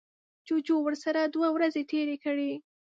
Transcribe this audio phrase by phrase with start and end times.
[0.47, 2.51] جوجو ورسره دوه ورځې تیرې کړې.